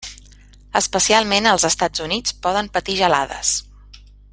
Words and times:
Especialment 0.79 1.49
als 1.51 1.67
Estats 1.69 2.05
Units 2.07 2.35
poden 2.47 2.73
patir 2.79 2.97
gelades. 3.05 3.57